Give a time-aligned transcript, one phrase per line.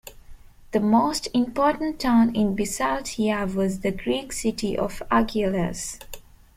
[0.71, 5.99] The most important town in Bisaltia was the Greek city of Argilus.